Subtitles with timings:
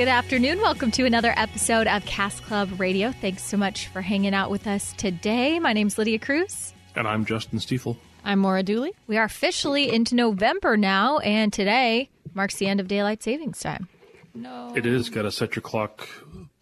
[0.00, 0.62] Good afternoon.
[0.62, 3.12] Welcome to another episode of Cask Club Radio.
[3.12, 5.58] Thanks so much for hanging out with us today.
[5.58, 6.72] My name's Lydia Cruz.
[6.96, 7.98] And I'm Justin Stiefel.
[8.24, 8.94] I'm Maura Dooley.
[9.08, 13.88] We are officially into November now, and today marks the end of daylight savings time.
[14.34, 14.72] No.
[14.74, 15.10] It is.
[15.10, 16.08] Got to set your clock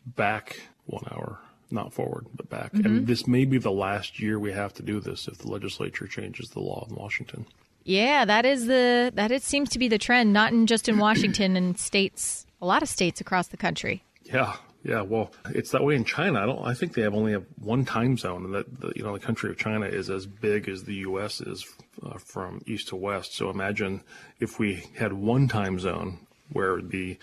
[0.05, 1.39] back one hour,
[1.71, 2.73] not forward, but back.
[2.73, 2.87] Mm-hmm.
[2.87, 6.09] And this may be the last year we have to do this if the legislature
[6.09, 7.47] changes the law in Washington.
[7.85, 10.99] Yeah, that is the that it seems to be the trend, not in just in
[11.07, 14.03] Washington and states a lot of states across the country.
[14.25, 15.03] Yeah, yeah.
[15.03, 16.41] Well, it's that way in China.
[16.43, 16.65] I don't.
[16.65, 19.25] I think they have only have one time zone, and that the, you know the
[19.25, 21.41] country of China is as big as the U.S.
[21.41, 21.67] is
[22.05, 23.35] uh, from east to west.
[23.35, 24.03] So imagine
[24.41, 26.19] if we had one time zone
[26.53, 27.19] where it would be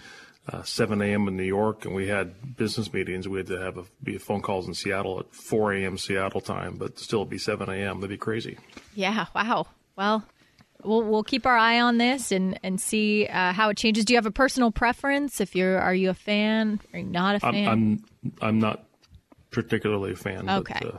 [0.52, 1.27] uh, 7 a.m.
[1.27, 3.27] in New York, and we had business meetings.
[3.27, 5.97] We had to have a, be phone calls in Seattle at 4 a.m.
[5.97, 7.99] Seattle time, but still be 7 a.m.
[7.99, 8.58] That'd be crazy.
[8.94, 9.25] Yeah.
[9.33, 9.67] Wow.
[9.95, 10.23] Well,
[10.86, 14.05] we'll we'll keep our eye on this and and see uh, how it changes.
[14.05, 15.42] Do you have a personal preference?
[15.42, 16.80] If you're, are you a fan?
[16.94, 17.67] Are you not a fan?
[17.67, 18.86] I'm I'm, I'm not
[19.52, 20.50] particularly a fan.
[20.50, 20.80] Okay.
[20.81, 20.97] But, uh,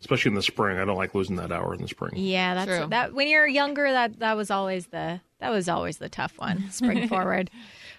[0.00, 2.12] especially in the spring, I don't like losing that hour in the spring.
[2.14, 2.88] Yeah, that's True.
[2.90, 3.14] that.
[3.14, 6.70] When you're younger, that that was always the that was always the tough one.
[6.70, 7.50] Spring forward.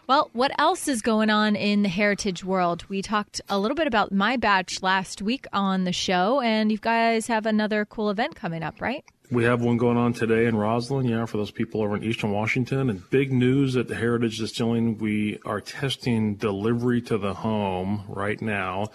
[0.08, 2.86] Well, what else is going on in the heritage world?
[2.88, 6.78] We talked a little bit about my batch last week on the show, and you
[6.78, 9.04] guys have another cool event coming up, right?
[9.30, 12.32] We have one going on today in Roslyn, yeah, for those people over in Eastern
[12.32, 12.90] Washington.
[12.90, 18.42] And big news at the Heritage Distilling, we are testing delivery to the home right
[18.42, 18.88] now.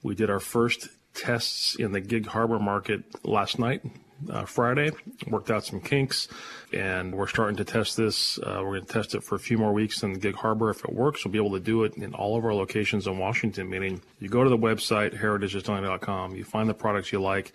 [0.00, 3.82] We did our first tests in the Gig Harbor market last night,
[4.30, 4.90] uh, Friday,
[5.26, 6.28] worked out some kinks,
[6.72, 8.38] and we're starting to test this.
[8.38, 10.70] Uh, we're going to test it for a few more weeks in Gig Harbor.
[10.70, 13.18] If it works, we'll be able to do it in all of our locations in
[13.18, 17.52] Washington, meaning you go to the website, heritagedistilling.com, you find the products you like,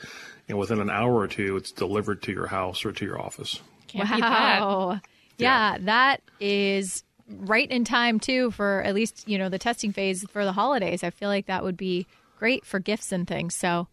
[0.47, 3.61] and within an hour or two, it's delivered to your house or to your office.
[3.87, 4.61] Can't beat that.
[4.61, 4.99] wow.
[5.37, 10.25] Yeah, that is right in time too for at least you know the testing phase
[10.31, 11.03] for the holidays.
[11.03, 12.07] I feel like that would be
[12.39, 13.55] great for gifts and things.
[13.55, 13.87] So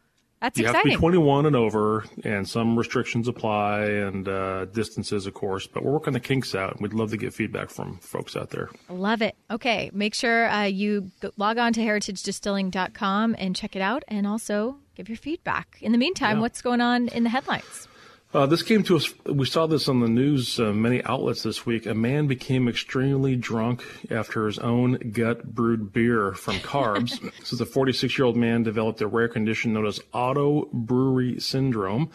[0.44, 5.26] that's You have to be 21 and over, and some restrictions apply and uh, distances,
[5.26, 5.66] of course.
[5.66, 8.50] But we're working the kinks out, and we'd love to get feedback from folks out
[8.50, 8.68] there.
[8.88, 9.34] Love it.
[9.50, 14.76] Okay, make sure uh, you log on to heritagedistilling.com and check it out, and also
[14.94, 15.78] give your feedback.
[15.80, 16.40] In the meantime, Yeah.
[16.42, 17.88] what's going on in the headlines?
[18.34, 19.14] Uh, this came to us.
[19.26, 21.86] We saw this on the news, uh, many outlets this week.
[21.86, 27.20] A man became extremely drunk after his own gut brewed beer from carbs.
[27.38, 31.38] this is a 46 year old man developed a rare condition known as auto brewery
[31.38, 32.10] syndrome,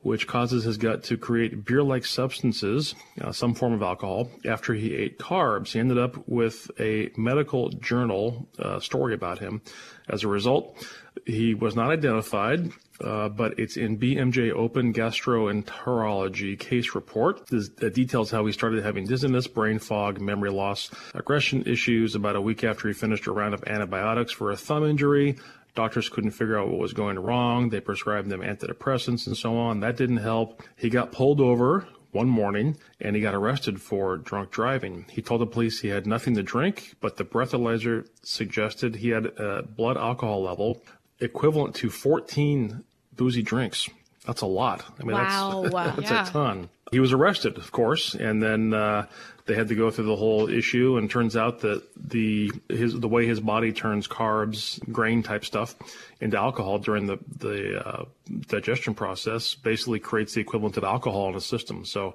[0.00, 4.72] which causes his gut to create beer like substances, uh, some form of alcohol, after
[4.72, 5.72] he ate carbs.
[5.72, 9.60] He ended up with a medical journal uh, story about him.
[10.08, 10.82] As a result,
[11.26, 12.72] he was not identified.
[13.00, 17.46] Uh, but it's in BMJ Open Gastroenterology case report.
[17.46, 22.34] This uh, details how he started having dizziness, brain fog, memory loss, aggression issues about
[22.34, 25.36] a week after he finished a round of antibiotics for a thumb injury.
[25.76, 27.68] Doctors couldn't figure out what was going wrong.
[27.68, 29.78] They prescribed him antidepressants and so on.
[29.78, 30.64] That didn't help.
[30.76, 35.06] He got pulled over one morning and he got arrested for drunk driving.
[35.10, 39.26] He told the police he had nothing to drink, but the breathalyzer suggested he had
[39.26, 40.82] a blood alcohol level
[41.20, 42.84] equivalent to 14
[43.14, 43.88] boozy drinks.
[44.26, 44.84] That's a lot.
[45.00, 45.62] I mean, Wow.
[45.72, 46.28] that's, that's Yeah.
[46.28, 46.68] a ton.
[46.90, 49.06] He was arrested, of course, and then uh,
[49.44, 50.96] they had to go through the whole issue.
[50.96, 55.74] And turns out that the his the way his body turns carbs, grain type stuff,
[56.22, 58.04] into alcohol during the the uh,
[58.48, 61.84] digestion process basically creates the equivalent of alcohol in the system.
[61.84, 62.14] So,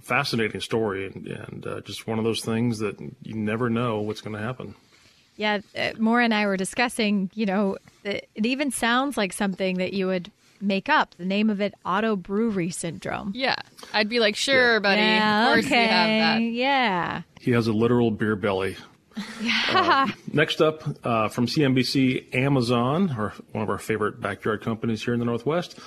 [0.00, 4.20] fascinating story, and, and uh, just one of those things that you never know what's
[4.20, 4.76] going to happen.
[5.36, 9.78] Yeah, uh, Maura and I were discussing, you know, it, it even sounds like something
[9.78, 10.30] that you would
[10.60, 11.14] make up.
[11.16, 13.32] The name of it, auto brewery syndrome.
[13.34, 13.56] Yeah.
[13.92, 15.00] I'd be like, sure, buddy.
[15.00, 15.82] Yeah, of course okay.
[15.82, 16.42] you have that.
[16.42, 17.22] Yeah.
[17.40, 18.76] He has a literal beer belly.
[19.70, 25.12] Uh, next up, uh, from CNBC, Amazon, or one of our favorite backyard companies here
[25.14, 25.78] in the Northwest,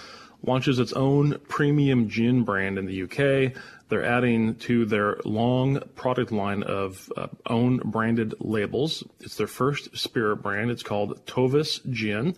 [0.44, 3.54] launches its own premium gin brand in the UK.
[3.90, 9.04] They're adding to their long product line of uh, own branded labels.
[9.22, 10.72] It's their first spirit brand.
[10.72, 12.36] It's called Tovess Gin.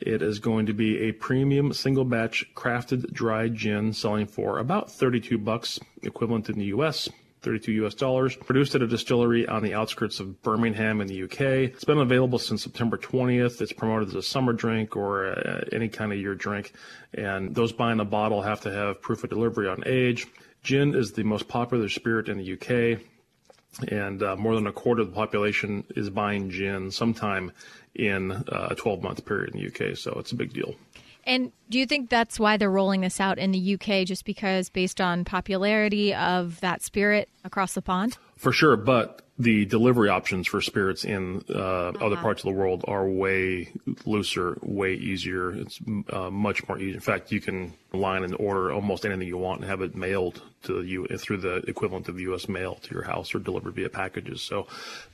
[0.00, 4.90] It is going to be a premium single batch crafted dry gin selling for about
[4.92, 7.08] 32 bucks equivalent in the US.
[7.42, 8.36] 32 US dollars.
[8.36, 11.40] Produced at a distillery on the outskirts of Birmingham in the UK.
[11.40, 13.60] It's been available since September 20th.
[13.60, 16.72] It's promoted as a summer drink or uh, any kind of year drink.
[17.14, 20.26] And those buying a bottle have to have proof of delivery on age.
[20.68, 23.00] Gin is the most popular spirit in the UK
[23.90, 27.52] and uh, more than a quarter of the population is buying gin sometime
[27.94, 29.96] in uh, a 12 month period in the UK.
[29.96, 30.74] So it's a big deal.
[31.24, 34.68] And do you think that's why they're rolling this out in the UK, just because
[34.68, 38.18] based on popularity of that spirit across the pond?
[38.38, 42.06] For sure, but the delivery options for spirits in uh, Uh-huh.
[42.06, 43.70] other parts of the world are way
[44.04, 45.52] looser, way easier.
[45.52, 45.78] It's
[46.10, 46.94] uh, much more easy.
[46.94, 50.42] In fact, you can line and order almost anything you want and have it mailed
[50.64, 52.48] to you through the equivalent of U.S.
[52.48, 54.42] mail to your house or delivered via packages.
[54.42, 54.66] So,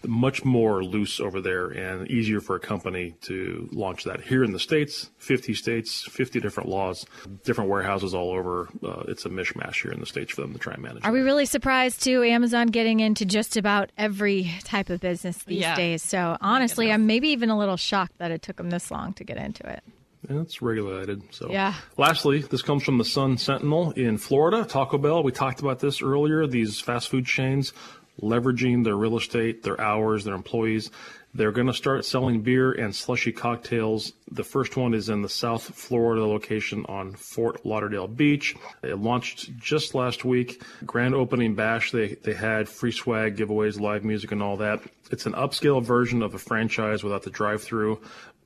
[0.06, 4.22] much more loose over there and easier for a company to launch that.
[4.22, 7.04] Here in the states, 50 states, 50 different laws,
[7.44, 8.70] different warehouses all over.
[8.82, 11.04] Uh, it's a mishmash here in the states for them to try and manage.
[11.04, 12.22] Are we really surprised too?
[12.22, 15.76] Amazon getting into just about every type of business these Yeah.
[15.76, 16.02] days.
[16.02, 19.22] So honestly, I'm maybe even a little shocked that it took them this long to
[19.22, 19.84] get into it.
[20.28, 21.22] And it's regulated.
[21.30, 21.74] So, Yeah.
[21.96, 24.64] Lastly, this comes from the Sun Sentinel in Florida.
[24.64, 25.22] Taco Bell.
[25.22, 26.44] We talked about this earlier.
[26.48, 27.72] These fast food chains
[28.20, 30.90] leveraging their real estate, their hours, their employees.
[31.34, 34.12] They're going to start selling beer and slushy cocktails.
[34.30, 38.54] The first one is in the South Florida location on Fort Lauderdale Beach.
[38.84, 40.62] It launched just last week.
[40.86, 41.90] Grand opening bash.
[41.90, 44.80] They they had free swag, giveaways, live music, and all that.
[45.10, 48.00] It's an upscale version of a franchise without the drive-through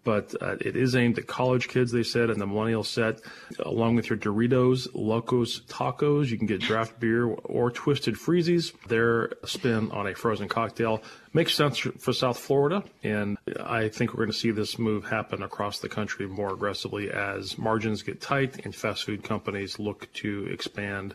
[0.08, 3.20] but uh, it is aimed at college kids, they said, and the millennial set.
[3.60, 8.72] Along with your Doritos, Locos Tacos, you can get draft beer or Twisted Freezies.
[8.88, 11.02] Their spin on a frozen cocktail
[11.34, 15.43] makes sense for South Florida, and I think we're going to see this move happen
[15.43, 20.46] across the country more aggressively as margins get tight and fast food companies look to
[20.50, 21.14] expand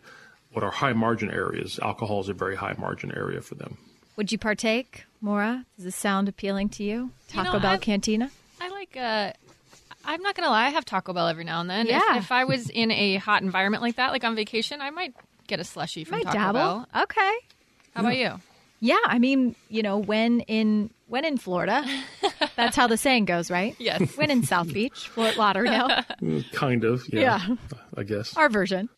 [0.52, 1.80] what are high margin areas.
[1.82, 3.76] Alcohol is a very high margin area for them.
[4.18, 5.66] Would you partake, Maura?
[5.78, 6.96] Does this sound appealing to you?
[6.96, 8.30] You Taco know, Bell I've- Cantina?
[8.96, 9.34] I like.
[9.34, 9.34] Uh,
[10.06, 10.66] I'm not gonna lie.
[10.66, 11.88] I have Taco Bell every now and then.
[11.88, 12.18] If- Yeah.
[12.18, 15.14] If, I was in a hot environment like that, like on vacation, I might
[15.48, 16.60] get a slushy from Might Taco dabble.
[16.60, 16.88] Bell.
[17.04, 17.32] Okay.
[17.96, 18.34] How about you?
[18.80, 21.86] Yeah, I mean, you know, when in when in Florida,
[22.58, 23.76] that's how the saying goes, right?
[23.80, 24.18] Yes.
[24.18, 25.90] When in South Beach, Fort Lauderdale,
[26.54, 27.56] Kind of, yeah, Yeah.
[27.96, 28.36] I guess.
[28.36, 28.90] our version.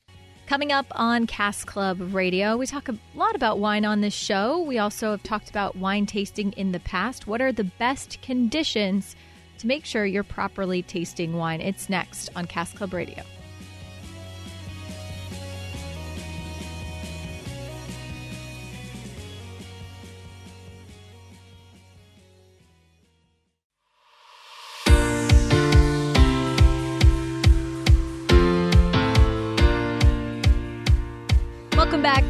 [0.47, 4.59] Coming up on Cask Club Radio, we talk a lot about wine on this show.
[4.61, 7.25] We also have talked about wine tasting in the past.
[7.27, 9.15] What are the best conditions
[9.59, 11.61] to make sure you're properly tasting wine?
[11.61, 13.23] It's next on Cask Club Radio.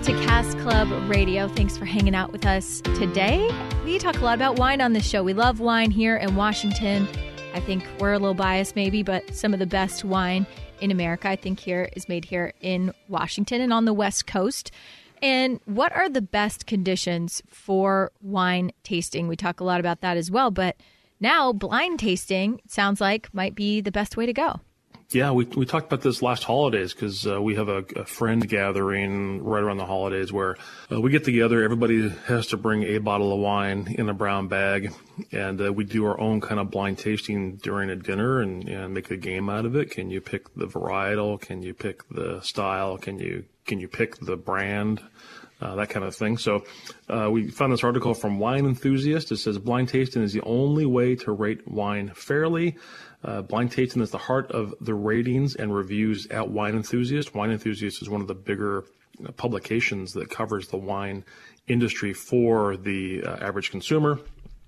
[0.06, 1.48] To Cask Club Radio.
[1.48, 3.50] Thanks for hanging out with us today.
[3.86, 5.24] We talk a lot about wine on this show.
[5.24, 7.08] We love wine here in Washington.
[7.56, 10.46] I think we're a little biased, maybe, but some of the best wine
[10.80, 14.70] in America, I think, here is made here in Washington and on the West Coast.
[15.24, 19.28] And what are the best conditions for wine tasting?
[19.28, 20.76] We talk a lot about that as well, but
[21.20, 24.60] now blind tasting sounds like might be the best way to go.
[25.16, 28.46] Yeah, we we talked about this last holidays because uh, we have a, a friend
[28.46, 30.58] gathering right around the holidays where
[30.92, 31.64] uh, we get together.
[31.64, 34.94] Everybody has to bring a bottle of wine in a brown bag,
[35.32, 38.94] and uh, we do our own kind of blind tasting during a dinner and, and
[38.94, 39.90] make a game out of it.
[39.92, 41.40] Can you pick the varietal?
[41.40, 42.98] Can you pick the style?
[42.98, 45.02] Can you can you pick the brand?
[45.62, 46.38] uh, that kind of thing.
[46.38, 46.64] So
[47.10, 49.32] uh, we found this article from Wine Enthusiast.
[49.32, 52.78] It says blind tasting is the only way to rate wine fairly.
[53.24, 57.34] Uh, blind tasting is the heart of the ratings and reviews at Wine Enthusiast.
[57.34, 58.84] Wine Enthusiast is one of the bigger
[59.38, 61.24] publications that covers the wine
[61.68, 64.20] industry for the uh, average consumer.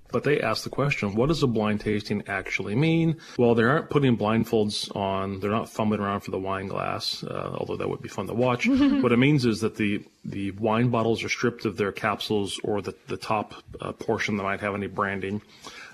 [0.10, 3.18] But they ask the question, what does a blind tasting actually mean?
[3.38, 5.42] Well, they aren't putting blindfolds on.
[5.42, 8.34] They're not fumbling around for the wine glass, uh, although that would be fun to
[8.34, 8.68] watch.
[8.70, 12.82] what it means is that the, the wine bottles are stripped of their capsules or
[12.82, 15.42] the, the top uh, portion that might have any branding.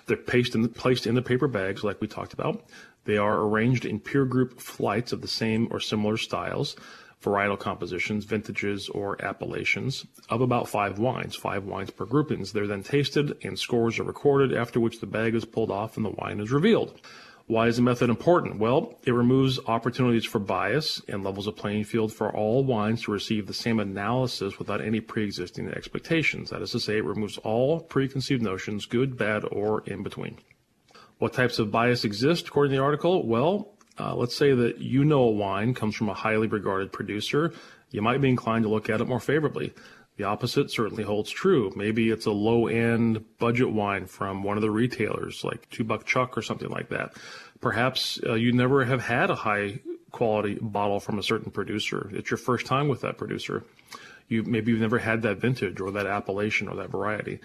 [0.05, 2.63] They're placed in, placed in the paper bags, like we talked about.
[3.05, 6.75] They are arranged in peer group flights of the same or similar styles
[7.23, 12.51] varietal compositions, vintages, or appellations of about five wines, five wines per groupings.
[12.51, 16.05] They're then tasted and scores are recorded, after which the bag is pulled off and
[16.05, 16.99] the wine is revealed.
[17.47, 18.57] Why is the method important?
[18.57, 23.11] Well, it removes opportunities for bias and levels a playing field for all wines to
[23.11, 26.51] receive the same analysis without any pre-existing expectations.
[26.51, 30.37] That is to say, it removes all preconceived notions, good, bad, or in between.
[31.19, 33.27] What types of bias exist according to the article?
[33.27, 37.53] Well, uh, let's say that you know a wine comes from a highly regarded producer.
[37.91, 39.73] You might be inclined to look at it more favorably.
[40.17, 41.71] The opposite certainly holds true.
[41.75, 46.05] Maybe it's a low end budget wine from one of the retailers, like Two Buck
[46.05, 47.13] Chuck or something like that.
[47.61, 49.79] Perhaps uh, you never have had a high
[50.11, 52.09] quality bottle from a certain producer.
[52.13, 53.63] It's your first time with that producer.
[54.29, 57.39] You maybe you've never had that vintage or that appellation or that variety.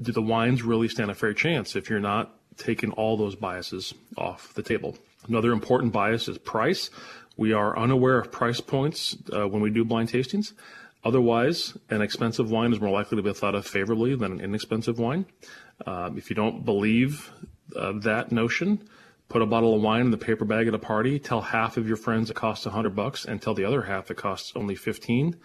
[0.00, 3.94] Do the wines really stand a fair chance if you're not taking all those biases
[4.16, 4.96] off the table?
[5.28, 6.90] Another important bias is price.
[7.36, 10.52] We are unaware of price points uh, when we do blind tastings.
[11.04, 14.98] Otherwise, an expensive wine is more likely to be thought of favorably than an inexpensive
[14.98, 15.26] wine.
[15.86, 17.30] Um, if you don't believe
[17.76, 18.88] uh, that notion,
[19.28, 21.86] put a bottle of wine in the paper bag at a party, tell half of
[21.86, 25.36] your friends it costs 100 bucks, and tell the other half it costs only 15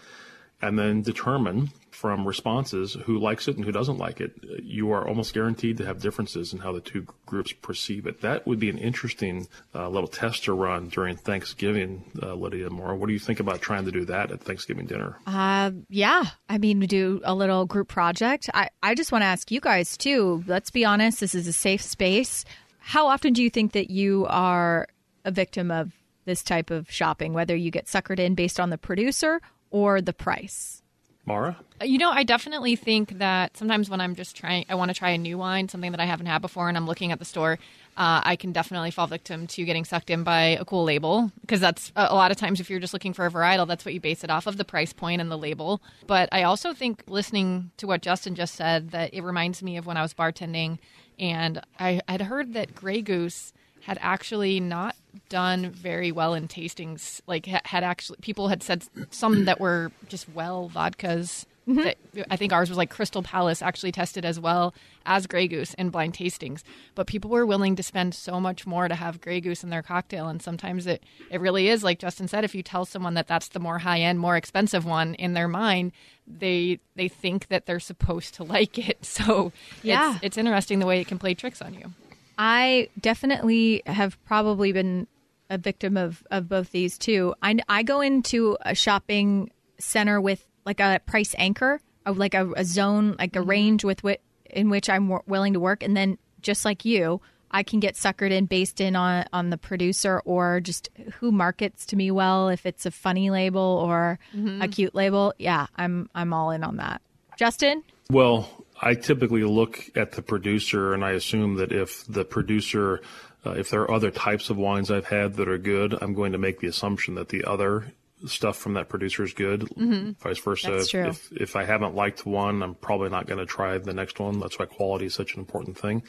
[0.61, 4.31] and then determine from responses who likes it and who doesn't like it.
[4.63, 8.21] You are almost guaranteed to have differences in how the two groups perceive it.
[8.21, 12.95] That would be an interesting uh, little test to run during Thanksgiving, uh, Lydia Moore.
[12.95, 15.17] What do you think about trying to do that at Thanksgiving dinner?
[15.27, 16.23] Uh, yeah.
[16.47, 18.49] I mean, do a little group project.
[18.53, 20.43] I, I just want to ask you guys, too.
[20.47, 22.45] Let's be honest, this is a safe space.
[22.79, 24.87] How often do you think that you are
[25.25, 25.91] a victim of
[26.25, 30.13] this type of shopping, whether you get suckered in based on the producer or the
[30.13, 30.81] price?
[31.25, 31.57] Mara?
[31.83, 35.11] You know, I definitely think that sometimes when I'm just trying, I want to try
[35.11, 37.59] a new wine, something that I haven't had before, and I'm looking at the store,
[37.95, 41.59] uh, I can definitely fall victim to getting sucked in by a cool label because
[41.59, 43.99] that's a lot of times if you're just looking for a varietal, that's what you
[43.99, 45.81] base it off of the price point and the label.
[46.07, 49.85] But I also think listening to what Justin just said that it reminds me of
[49.85, 50.79] when I was bartending,
[51.19, 54.95] and I had heard that Grey Goose had actually not
[55.29, 57.21] done very well in tastings.
[57.27, 61.45] Like had actually people had said some that were just well vodkas.
[61.67, 61.83] Mm-hmm.
[61.83, 61.97] That,
[62.31, 64.73] I think ours was like Crystal Palace actually tested as well
[65.05, 66.63] as Grey Goose in blind tastings.
[66.95, 69.83] But people were willing to spend so much more to have Grey Goose in their
[69.83, 72.43] cocktail, and sometimes it it really is like Justin said.
[72.43, 75.47] If you tell someone that that's the more high end, more expensive one in their
[75.47, 75.91] mind,
[76.25, 79.05] they they think that they're supposed to like it.
[79.05, 79.51] So
[79.83, 81.93] yeah, it's, it's interesting the way it can play tricks on you.
[82.39, 85.07] I definitely have probably been
[85.49, 87.35] a victim of, of both these too.
[87.43, 92.63] I, I go into a shopping center with like a price anchor, like a, a
[92.63, 93.49] zone, like a mm-hmm.
[93.49, 95.83] range with wh- in which I'm w- willing to work.
[95.83, 97.19] And then just like you,
[97.51, 101.85] I can get suckered in based in on on the producer or just who markets
[101.87, 102.47] to me well.
[102.47, 104.61] If it's a funny label or mm-hmm.
[104.61, 107.01] a cute label, yeah, I'm I'm all in on that.
[107.37, 107.83] Justin.
[108.11, 108.49] Well,
[108.81, 113.01] I typically look at the producer and I assume that if the producer,
[113.45, 116.31] uh, if there are other types of wines I've had that are good, I'm going
[116.31, 117.93] to make the assumption that the other
[118.25, 119.61] stuff from that producer is good.
[119.61, 120.11] Mm-hmm.
[120.21, 120.71] Vice versa.
[120.71, 121.07] That's true.
[121.07, 124.39] If, if I haven't liked one, I'm probably not going to try the next one.
[124.39, 126.03] That's why quality is such an important thing.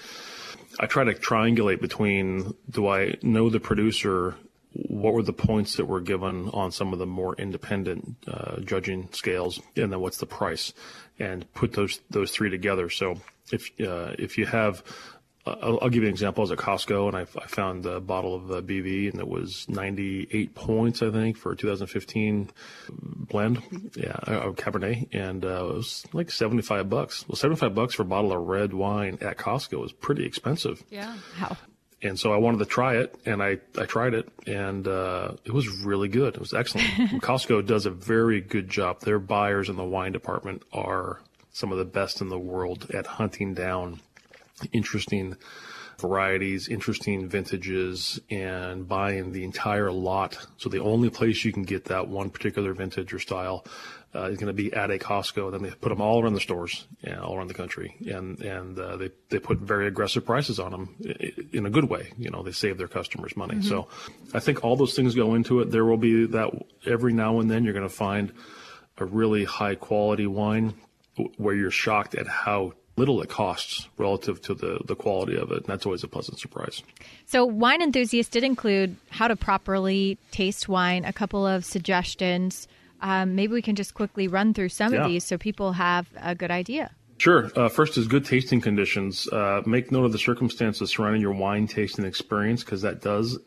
[0.79, 4.37] I try to triangulate between do I know the producer
[4.73, 9.09] what were the points that were given on some of the more independent uh, judging
[9.12, 10.73] scales, and then what's the price?
[11.21, 12.89] and put those those three together.
[12.89, 13.21] So
[13.53, 14.83] if uh, if you have
[15.47, 16.43] I'll, I'll, give you an example.
[16.43, 19.27] I was at Costco and I, I found a bottle of uh, BV and it
[19.27, 22.50] was 98 points, I think, for 2015
[22.91, 23.62] blend,
[23.97, 27.27] yeah, uh, Cabernet, and uh, it was like 75 bucks.
[27.27, 30.85] Well, 75 bucks for a bottle of red wine at Costco is pretty expensive.
[30.91, 31.17] Yeah.
[31.37, 31.57] How?
[32.02, 35.52] And so I wanted to try it, and I, I tried it, and uh, it
[35.52, 36.35] was really good.
[36.35, 36.88] It was excellent.
[37.21, 39.00] Costco does a very good job.
[39.00, 41.21] Their buyers in the wine department are
[41.52, 44.00] some of the best in the world at hunting down
[44.73, 45.37] interesting
[45.99, 50.38] varieties, interesting vintages, and buying the entire lot.
[50.57, 53.64] So the only place you can get that one particular vintage or style
[54.14, 55.52] uh, is going to be at a Costco.
[55.52, 56.87] Then they put them all around the stores,
[57.23, 60.97] all around the country, and and uh, they they put very aggressive prices on them
[61.52, 62.12] in a good way.
[62.19, 63.57] You know, they save their customers money.
[63.57, 63.69] Mm-hmm.
[63.69, 63.88] So
[64.35, 65.71] I think all those things go into it.
[65.71, 66.50] There will be that
[66.85, 68.33] every now and then you're going to find
[68.99, 70.75] a really high quality wine
[71.37, 75.59] where you're shocked at how little it costs relative to the, the quality of it.
[75.59, 76.83] And that's always a pleasant surprise.
[77.26, 82.69] So, Wine enthusiasts did include how to properly taste wine, a couple of suggestions.
[83.00, 85.02] Um, maybe we can just quickly run through some yeah.
[85.02, 86.90] of these so people have a good idea.
[87.19, 87.50] Sure.
[87.54, 89.28] Uh, first is good tasting conditions.
[89.28, 93.38] Uh, make note of the circumstances surrounding your wine tasting experience because that does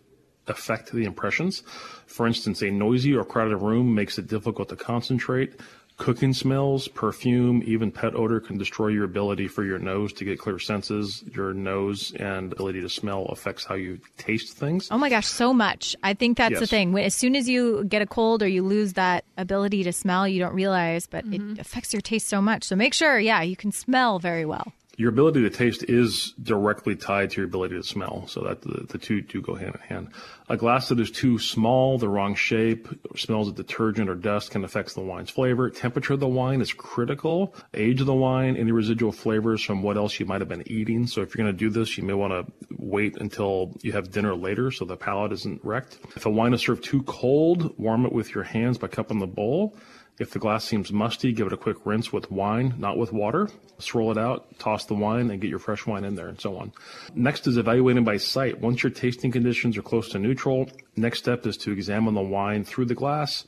[0.48, 1.64] affect the impressions.
[2.06, 5.60] For instance, a noisy or crowded room makes it difficult to concentrate.
[6.04, 10.38] Cooking smells, perfume, even pet odor can destroy your ability for your nose to get
[10.38, 11.24] clear senses.
[11.34, 14.90] Your nose and ability to smell affects how you taste things.
[14.92, 15.96] Oh my gosh, so much.
[16.04, 16.60] I think that's yes.
[16.60, 17.00] the thing.
[17.00, 20.40] As soon as you get a cold or you lose that ability to smell, you
[20.40, 21.54] don't realize, but mm-hmm.
[21.54, 22.66] it affects your taste so much.
[22.66, 24.74] So make sure, yeah, you can smell very well.
[24.96, 28.28] Your ability to taste is directly tied to your ability to smell.
[28.28, 30.10] So that the, the two do go hand in hand.
[30.50, 34.64] A glass that is too small, the wrong shape, smells of detergent or dust can
[34.64, 35.70] affect the wine's flavor.
[35.70, 37.56] Temperature of the wine is critical.
[37.74, 41.08] Age of the wine, any residual flavors from what else you might have been eating.
[41.08, 44.12] So if you're going to do this, you may want to wait until you have
[44.12, 45.98] dinner later so the palate isn't wrecked.
[46.16, 49.28] If a wine is served too cold, warm it with your hands by cupping the
[49.28, 49.76] bowl.
[50.20, 53.50] If the glass seems musty, give it a quick rinse with wine, not with water.
[53.80, 56.58] Swirl it out, toss the wine, and get your fresh wine in there, and so
[56.58, 56.72] on.
[57.16, 58.62] Next is evaluating by sight.
[58.62, 62.64] Once your tasting conditions are close to neutral, next step is to examine the wine
[62.64, 63.46] through the glass.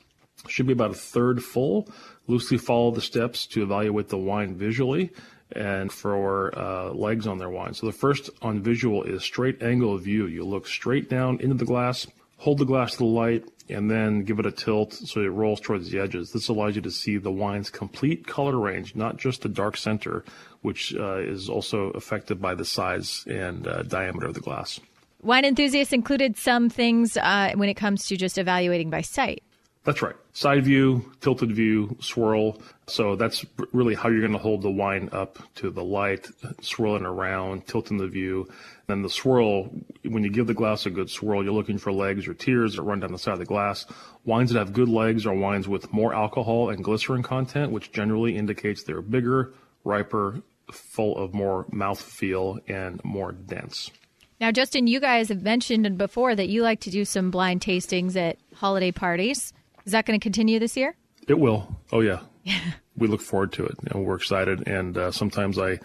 [0.48, 1.88] Should be about a third full.
[2.26, 5.12] Loosely follow the steps to evaluate the wine visually
[5.52, 7.74] and for uh, legs on their wine.
[7.74, 10.26] So the first on visual is straight angle view.
[10.26, 14.22] You look straight down into the glass, hold the glass to the light, and then
[14.22, 16.32] give it a tilt so it rolls towards the edges.
[16.32, 20.24] This allows you to see the wine's complete color range, not just the dark center,
[20.62, 24.78] which uh, is also affected by the size and uh, diameter of the glass.
[25.22, 29.42] Wine enthusiasts included some things uh, when it comes to just evaluating by sight.
[29.86, 30.16] That's right.
[30.32, 32.60] Side view, tilted view, swirl.
[32.88, 36.26] So that's really how you're going to hold the wine up to the light,
[36.60, 38.48] swirling around, tilting the view.
[38.88, 39.70] Then the swirl,
[40.02, 42.82] when you give the glass a good swirl, you're looking for legs or tears that
[42.82, 43.86] run down the side of the glass.
[44.24, 48.36] Wines that have good legs are wines with more alcohol and glycerin content, which generally
[48.36, 53.92] indicates they're bigger, riper, full of more mouth feel, and more dense.
[54.40, 58.16] Now, Justin, you guys have mentioned before that you like to do some blind tastings
[58.16, 59.52] at holiday parties.
[59.86, 60.96] Is that going to continue this year?
[61.28, 61.76] It will.
[61.92, 62.20] Oh yeah.
[62.96, 63.76] we look forward to it.
[63.90, 65.78] and we're excited, and uh, sometimes I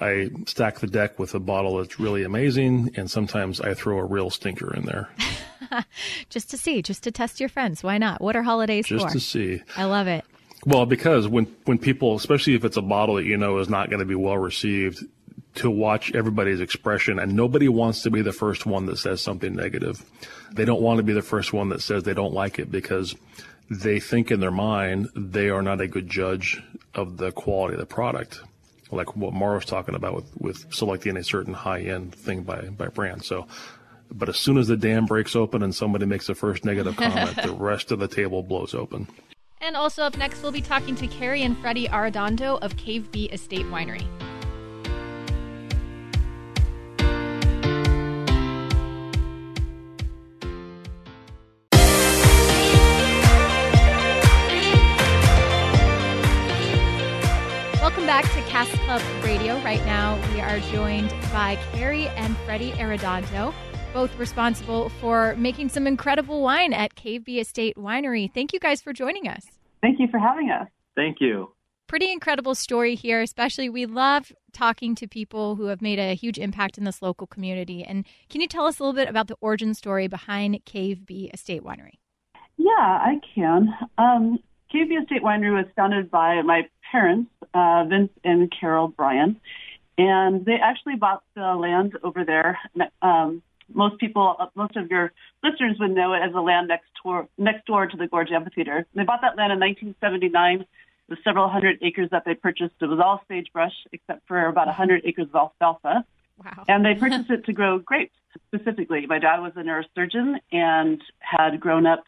[0.00, 4.04] I stack the deck with a bottle that's really amazing, and sometimes I throw a
[4.04, 5.10] real stinker in there.
[6.30, 7.82] just to see, just to test your friends.
[7.82, 8.20] Why not?
[8.20, 9.12] What are holidays just for?
[9.12, 9.62] to see.
[9.76, 10.24] I love it.
[10.64, 13.90] Well, because when when people, especially if it's a bottle that you know is not
[13.90, 15.04] going to be well received,
[15.56, 19.54] to watch everybody's expression, and nobody wants to be the first one that says something
[19.54, 20.04] negative.
[20.52, 23.14] They don't want to be the first one that says they don't like it because
[23.68, 26.62] they think in their mind they are not a good judge
[26.94, 28.40] of the quality of the product,
[28.90, 32.88] like what Mara's talking about with, with selecting a certain high end thing by, by
[32.88, 33.24] brand.
[33.24, 33.46] So,
[34.12, 37.40] but as soon as the dam breaks open and somebody makes the first negative comment,
[37.42, 39.06] the rest of the table blows open.
[39.60, 43.26] And also up next, we'll be talking to Carrie and Freddie Arredondo of Cave B
[43.26, 44.06] Estate Winery.
[59.70, 63.54] Right now, we are joined by Carrie and Freddie Arredondo,
[63.94, 68.34] both responsible for making some incredible wine at Cave B Estate Winery.
[68.34, 69.46] Thank you guys for joining us.
[69.80, 70.66] Thank you for having us.
[70.96, 71.52] Thank you.
[71.86, 76.36] Pretty incredible story here, especially we love talking to people who have made a huge
[76.36, 77.84] impact in this local community.
[77.84, 81.30] And can you tell us a little bit about the origin story behind Cave B
[81.32, 82.00] Estate Winery?
[82.56, 83.68] Yeah, I can.
[83.98, 84.40] Um,
[84.72, 89.40] Cave B Estate Winery was founded by my parents, uh, Vince and Carol Bryan,
[89.98, 92.58] and they actually bought the land over there.
[93.02, 97.28] Um, most people, most of your listeners would know it as the land next door,
[97.38, 98.86] next door to the Gorge Amphitheater.
[98.94, 100.64] They bought that land in 1979
[101.08, 102.74] with several hundred acres that they purchased.
[102.80, 106.04] It was all sagebrush except for about 100 acres of alfalfa.
[106.42, 106.64] Wow.
[106.68, 108.14] And they purchased it to grow grapes
[108.46, 109.06] specifically.
[109.06, 112.04] My dad was a neurosurgeon and had grown up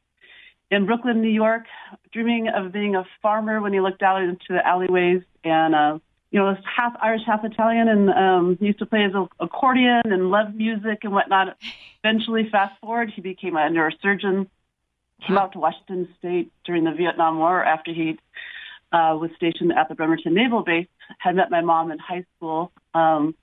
[0.73, 1.67] in Brooklyn, New York,
[2.13, 5.99] dreaming of being a farmer when he looked out into the alleyways and, uh,
[6.31, 10.01] you know, was half Irish, half Italian and um, he used to play his accordion
[10.07, 11.59] and loved music and whatnot.
[12.03, 14.49] Eventually, fast forward, he became a neurosurgeon,
[15.27, 18.19] came out to Washington State during the Vietnam War after he
[18.93, 22.73] uh, was stationed at the Bremerton Naval Base, had met my mom in high school.
[22.95, 23.35] Um,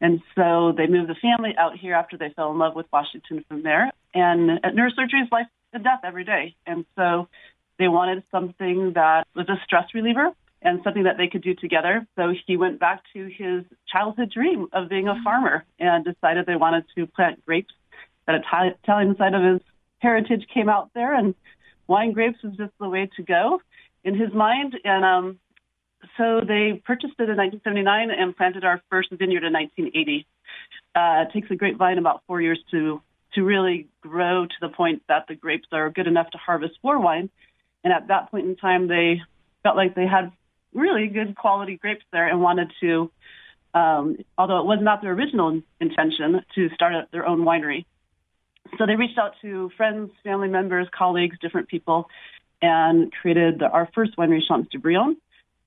[0.00, 3.44] and so they moved the family out here after they fell in love with Washington
[3.48, 3.90] from there.
[4.14, 5.46] And at neurosurgery is life
[5.76, 6.56] and death every day.
[6.66, 7.28] And so
[7.78, 12.06] they wanted something that was a stress reliever and something that they could do together.
[12.16, 16.56] So he went back to his childhood dream of being a farmer and decided they
[16.56, 17.72] wanted to plant grapes.
[18.26, 18.42] That
[18.82, 19.60] Italian side of his
[20.00, 21.36] heritage came out there, and
[21.86, 23.60] wine grapes was just the way to go
[24.02, 24.74] in his mind.
[24.82, 25.38] And um,
[26.16, 30.26] so they purchased it in 1979 and planted our first vineyard in 1980.
[30.96, 33.00] Uh, it takes a grapevine about four years to
[33.34, 36.98] to really grow to the point that the grapes are good enough to harvest for
[36.98, 37.28] wine.
[37.84, 39.20] And at that point in time, they
[39.62, 40.32] felt like they had
[40.72, 43.10] really good quality grapes there and wanted to,
[43.74, 47.84] um, although it was not their original intention, to start their own winery.
[48.78, 52.08] So they reached out to friends, family members, colleagues, different people,
[52.60, 55.16] and created our first winery, Champs de Brionne.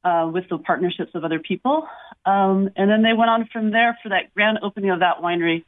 [0.03, 1.87] uh, with the partnerships of other people.
[2.25, 5.63] Um, and then they went on from there for that grand opening of that winery.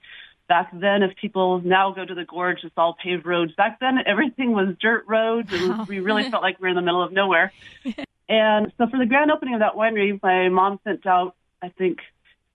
[0.51, 3.53] Back then, if people now go to the gorge, it's all paved roads.
[3.55, 6.03] Back then, everything was dirt roads, and we oh.
[6.03, 7.53] really felt like we were in the middle of nowhere.
[8.27, 11.99] and so, for the grand opening of that winery, my mom sent out, I think,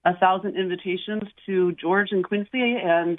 [0.05, 3.19] a thousand invitations to George and Quincy, and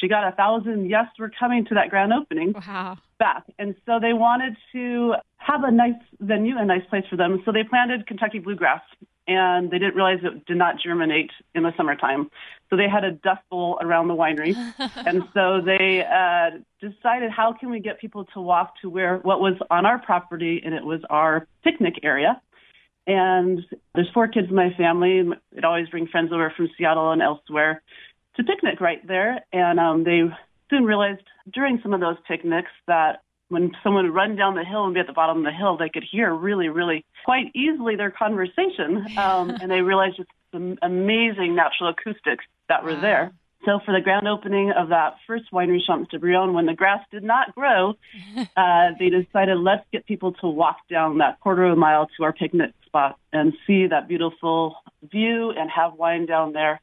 [0.00, 2.98] she got a thousand yes, we're coming to that grand opening Wow.
[3.18, 3.42] back.
[3.58, 7.42] And so they wanted to have a nice venue, a nice place for them.
[7.44, 8.82] So they planted Kentucky bluegrass,
[9.26, 12.30] and they didn't realize it did not germinate in the summertime.
[12.70, 14.54] So they had a dust bowl around the winery,
[15.06, 19.40] and so they uh, decided how can we get people to walk to where what
[19.40, 22.40] was on our property, and it was our picnic area.
[23.06, 23.60] And
[23.94, 25.22] there's four kids in my family.
[25.56, 27.82] It always bring friends over from Seattle and elsewhere
[28.36, 29.44] to picnic right there.
[29.52, 30.22] And um, they
[30.70, 33.22] soon realized during some of those picnics that
[33.52, 35.76] when someone would run down the hill and be at the bottom of the hill,
[35.76, 39.06] they could hear really, really quite easily their conversation.
[39.22, 43.32] Um, and they realized just the amazing natural acoustics that were there.
[43.64, 47.00] So for the grand opening of that first winery, Champs de Brionne, when the grass
[47.12, 47.94] did not grow,
[48.56, 52.24] uh, they decided let's get people to walk down that quarter of a mile to
[52.24, 56.80] our picnic spot and see that beautiful view and have wine down there.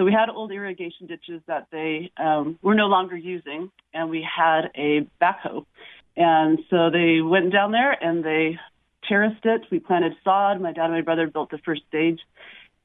[0.00, 4.26] So we had old irrigation ditches that they um, were no longer using, and we
[4.26, 5.66] had a backhoe.
[6.16, 8.58] And so they went down there and they
[9.08, 9.62] terraced it.
[9.70, 10.60] We planted sod.
[10.60, 12.20] My dad and my brother built the first stage.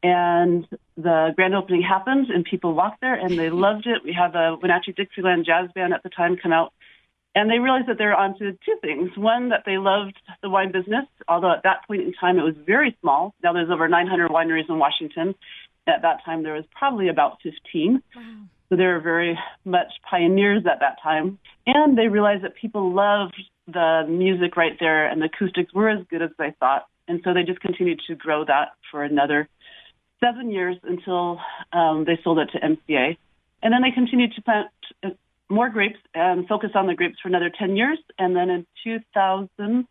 [0.04, 4.04] And the grand opening happened, and people walked there, and they loved it.
[4.04, 6.74] We had the Wenatchee Dixieland Jazz Band at the time come out,
[7.34, 9.18] and they realized that they're onto two things.
[9.18, 12.56] One, that they loved the wine business, although at that point in time it was
[12.66, 13.34] very small.
[13.42, 15.34] Now there's over 900 wineries in Washington.
[15.88, 18.04] At that time, there was probably about 15.
[18.76, 21.40] They were very much pioneers at that time.
[21.66, 23.36] And they realized that people loved
[23.68, 26.86] the music right there, and the acoustics were as good as they thought.
[27.08, 29.48] And so they just continued to grow that for another
[30.24, 31.40] seven years until
[31.74, 33.18] um, they sold it to MCA.
[33.62, 34.68] And then they continued to plant
[35.04, 35.10] uh,
[35.50, 38.00] more grapes and focus on the grapes for another 10 years.
[38.18, 39.88] And then in 2000,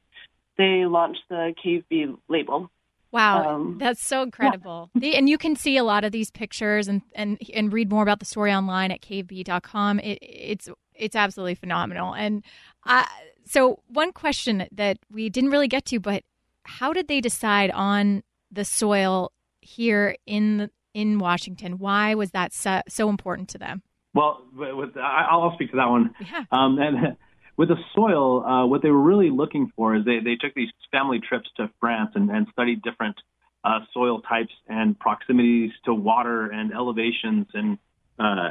[0.57, 1.55] they launched the
[1.89, 2.71] B label.
[3.15, 4.91] Wow, Um, that's so incredible.
[4.97, 8.03] The, and you can see a lot of these pictures and, and and read more
[8.03, 10.01] about the story online at caveb.com.
[10.01, 12.13] It, it's it's absolutely phenomenal.
[12.15, 12.43] And
[12.85, 13.09] I,
[13.47, 16.25] so one question that we didn't really get to, but
[16.65, 21.79] how did they decide on the soil here in the, in Washington?
[21.79, 23.83] Why was that so, so important to them?
[24.13, 26.15] Well, with, with, I- I'll speak to that one.
[26.21, 26.45] Yeah.
[26.53, 27.17] Um, and
[27.57, 30.71] with the soil, uh, what they were really looking for is they, they took these
[30.91, 33.17] family trips to France and, and studied different
[33.65, 37.79] uh, soil types and proximities to water and elevations and
[38.19, 38.51] uh,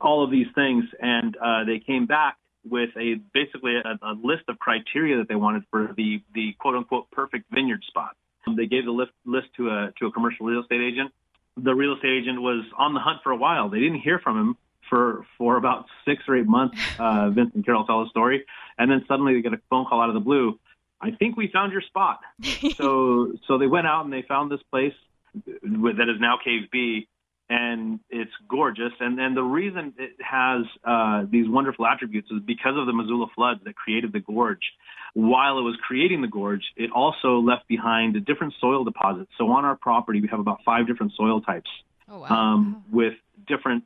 [0.00, 0.84] all of these things.
[1.00, 2.36] And uh, they came back
[2.68, 6.74] with a basically a, a list of criteria that they wanted for the, the quote
[6.74, 8.16] unquote perfect vineyard spot.
[8.56, 11.12] They gave the list, list to a to a commercial real estate agent.
[11.56, 13.68] The real estate agent was on the hunt for a while.
[13.68, 14.56] They didn't hear from him
[14.90, 16.76] for for about six or eight months.
[16.98, 18.44] Uh, Vince and Carol tell the story,
[18.76, 20.58] and then suddenly they get a phone call out of the blue.
[21.00, 22.20] I think we found your spot.
[22.74, 24.92] so so they went out and they found this place
[25.32, 27.08] that is now Cave B,
[27.48, 28.92] and it's gorgeous.
[29.00, 33.28] And and the reason it has uh, these wonderful attributes is because of the Missoula
[33.34, 34.72] floods that created the gorge.
[35.14, 39.30] While it was creating the gorge, it also left behind a different soil deposits.
[39.38, 41.68] So on our property, we have about five different soil types
[42.10, 42.28] Oh wow.
[42.28, 43.14] um, with
[43.46, 43.84] different,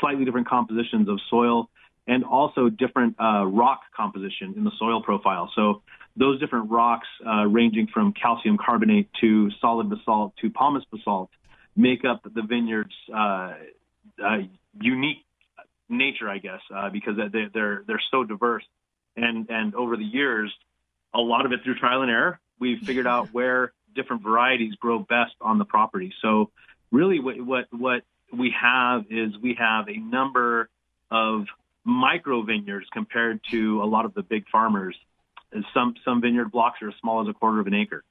[0.00, 1.68] slightly different compositions of soil
[2.06, 5.50] and also different uh, rock composition in the soil profile.
[5.54, 5.82] So
[6.16, 11.30] those different rocks, uh, ranging from calcium carbonate to solid basalt to pumice basalt,
[11.76, 13.54] make up the vineyard's uh,
[14.22, 14.38] uh,
[14.80, 15.24] unique
[15.88, 18.64] nature, I guess, uh, because they- they're they're so diverse.
[19.16, 20.52] And and over the years,
[21.14, 24.98] a lot of it through trial and error, we've figured out where different varieties grow
[24.98, 26.12] best on the property.
[26.22, 26.50] So
[26.90, 30.68] really what, what what we have is we have a number
[31.10, 31.46] of
[31.84, 34.96] micro vineyards compared to a lot of the big farmers.
[35.74, 38.04] Some some vineyard blocks are as small as a quarter of an acre.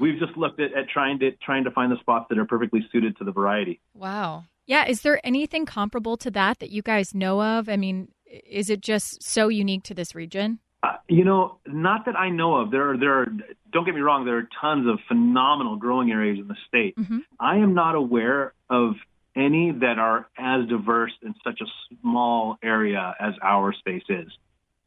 [0.00, 2.86] We've just looked at, at trying to trying to find the spots that are perfectly
[2.90, 3.80] suited to the variety.
[3.94, 4.44] wow.
[4.66, 7.70] Yeah, is there anything comparable to that that you guys know of?
[7.70, 10.58] I mean, is it just so unique to this region?
[10.82, 12.70] Uh, you know, not that I know of.
[12.70, 13.26] There are there are.
[13.72, 14.26] Don't get me wrong.
[14.26, 16.96] There are tons of phenomenal growing areas in the state.
[16.96, 17.20] Mhm.
[17.40, 18.96] I am not aware of
[19.38, 21.66] any that are as diverse in such a
[22.02, 24.26] small area as our space is.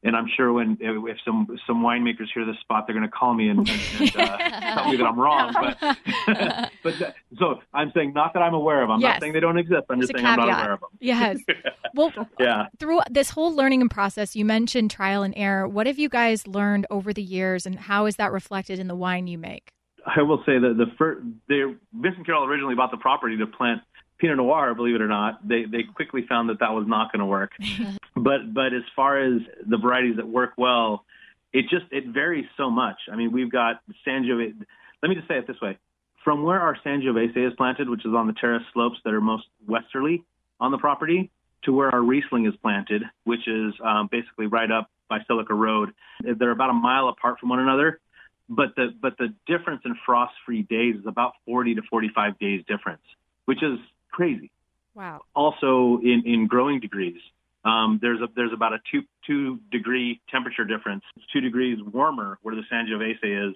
[0.03, 3.35] And I'm sure when if some some winemakers hear this spot, they're going to call
[3.35, 4.37] me and, and, and uh,
[4.73, 5.53] tell me that I'm wrong.
[5.53, 5.77] But
[6.83, 8.89] but that, so I'm saying not that I'm aware of.
[8.89, 9.13] I'm Yes.
[9.15, 9.83] not saying they don't exist.
[9.91, 10.89] I'm just saying I'm not aware of them.
[10.99, 11.37] Yes.
[11.93, 12.67] Well, Yeah.
[12.79, 15.67] through this whole learning and process, you mentioned trial and error.
[15.67, 18.95] What have you guys learned over the years, and how is that reflected in the
[18.95, 19.73] wine you make?
[20.05, 23.45] I will say that the first, they, Vince and Carol originally bought the property to
[23.45, 23.81] plant
[24.21, 24.75] Pinot Noir.
[24.75, 27.51] Believe it or not, they they quickly found that that was not going to work.
[28.15, 31.03] but but as far as the varieties that work well,
[31.51, 32.97] it just it varies so much.
[33.11, 34.63] I mean, we've got Sangiovese.
[35.01, 35.77] Let me just say it this way:
[36.23, 39.45] from where our Sangiovese is planted, which is on the terrace slopes that are most
[39.67, 40.23] westerly
[40.59, 41.31] on the property,
[41.63, 45.93] to where our Riesling is planted, which is um, basically right up by Silica Road.
[46.23, 47.99] They're about a mile apart from one another,
[48.47, 53.01] but the but the difference in frost-free days is about 40 to 45 days difference,
[53.45, 53.79] which is
[54.11, 54.51] crazy.
[54.93, 55.21] Wow.
[55.35, 57.19] Also, in in growing degrees,
[57.63, 61.03] um, there's a there's about a two two degree temperature difference.
[61.15, 63.55] It's two degrees warmer where the Sangiovese is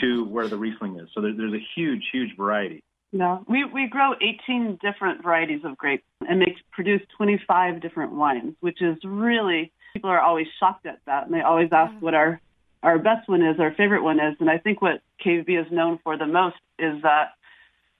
[0.00, 1.08] to where the Riesling is.
[1.14, 2.82] So there, there's a huge huge variety.
[3.12, 8.54] No, we we grow 18 different varieties of grapes and make produce 25 different wines,
[8.60, 12.40] which is really people are always shocked at that, and they always ask what our
[12.82, 15.66] our best one is, our favorite one is, and I think what Cave B is
[15.70, 17.32] known for the most is that,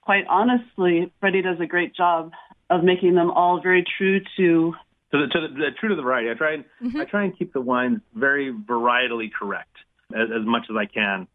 [0.00, 2.32] quite honestly, Freddie does a great job
[2.68, 4.74] of making them all very true to
[5.12, 6.30] to the, to the, the true to the variety.
[6.30, 7.00] I try and Mm-hmm.
[7.00, 9.76] I try and keep the wines very varietally correct
[10.14, 11.26] as, as much as I can.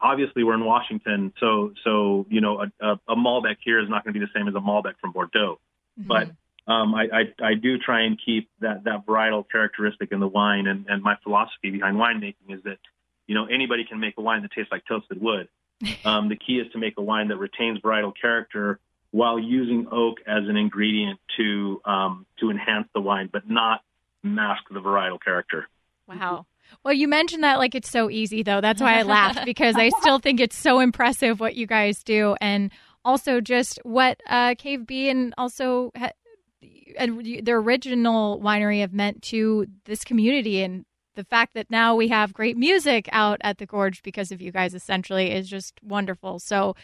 [0.00, 4.02] Obviously, we're in Washington, so so you know a, a, a Malbec here is not
[4.02, 5.60] going to be the same as a Malbec from Bordeaux,
[5.98, 6.28] but
[6.66, 10.66] um, I, I I do try and keep that that varietal characteristic in the wine,
[10.66, 12.78] and, and my philosophy behind winemaking is that
[13.26, 15.48] you know anybody can make a wine that tastes like toasted wood.
[16.04, 18.78] Um, the key is to make a wine that retains varietal character
[19.10, 23.82] while using oak as an ingredient to um, to enhance the wine, but not
[24.22, 25.68] mask the varietal character.
[26.08, 26.46] Wow.
[26.84, 28.60] Well, you mentioned that like it's so easy, though.
[28.60, 32.36] That's why I laughed because I still think it's so impressive what you guys do,
[32.40, 32.72] and
[33.04, 36.12] also just what uh, Cave B and also ha-
[36.98, 40.84] and the original winery have meant to this community, and
[41.14, 44.52] the fact that now we have great music out at the Gorge because of you
[44.52, 46.38] guys, essentially, is just wonderful.
[46.38, 46.74] So,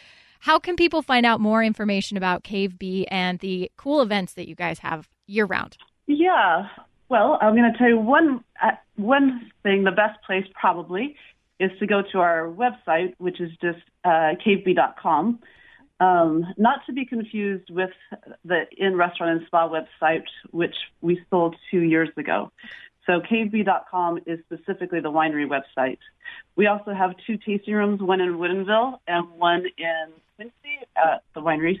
[0.41, 4.47] how can people find out more information about Cave B and the cool events that
[4.47, 5.77] you guys have year round?
[6.07, 6.67] Yeah.
[7.09, 9.83] Well, I'm going to tell you one uh, one thing.
[9.83, 11.15] The best place probably
[11.59, 14.33] is to go to our website, which is just uh.
[16.01, 17.89] Um, not to be confused with
[18.45, 22.51] the in restaurant and spa website, which we sold two years ago.
[23.09, 25.97] So caveb.com is specifically the winery website.
[26.55, 31.41] We also have two tasting rooms, one in Woodinville and one in Quincy at the
[31.41, 31.79] winery